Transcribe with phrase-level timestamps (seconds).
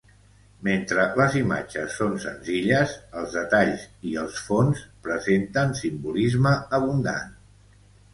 [0.67, 7.37] Mentre les imatges són senzilles, els detalls i els fons presenten simbolisme abundant.